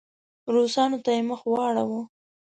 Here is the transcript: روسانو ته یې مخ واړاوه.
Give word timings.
روسانو 0.53 0.97
ته 1.05 1.11
یې 1.15 1.21
مخ 1.29 1.41
واړاوه. 1.51 2.01